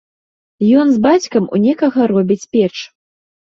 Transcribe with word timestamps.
Ён 0.83 0.87
з 0.95 1.03
бацькам 1.05 1.43
у 1.59 1.61
некага 1.67 2.11
робіць 2.15 2.43
печ. 2.57 2.75